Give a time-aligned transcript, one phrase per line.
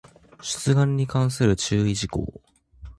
[0.41, 2.41] 出願に関する注意事項